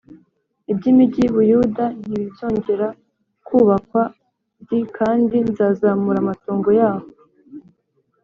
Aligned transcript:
iby 0.71 0.83
imigi 0.91 1.19
y 1.21 1.27
i 1.29 1.31
Buyuda 1.35 1.85
nti 2.01 2.13
izongera 2.27 2.87
kubakwa 3.47 4.03
d 4.67 4.69
kandi 4.97 5.35
nzazamura 5.49 6.17
amatongo 6.21 6.69
yaho 6.79 7.05